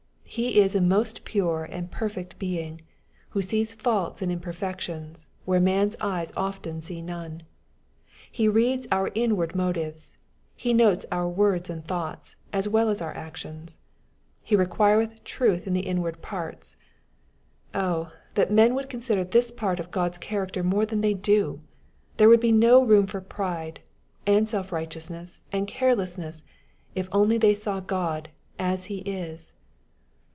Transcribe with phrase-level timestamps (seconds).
[0.33, 2.79] He is a most pure and perfect Being,
[3.31, 7.43] who sees faults and imper fections, where man's eyes often see none.
[8.31, 10.15] He reads our inward motives.
[10.55, 13.75] He notes our words and thoughts, as well as our actions.
[13.75, 13.77] ^^
[14.41, 16.77] He requireth truth in the inward parts."
[17.75, 18.13] Oh!
[18.35, 21.59] that men would consider this part of God's character more than they do!
[22.15, 23.81] There would be no room for pride,
[24.25, 26.41] and self righteousness, and carelessness,
[26.95, 29.51] if they only saw God" as He is."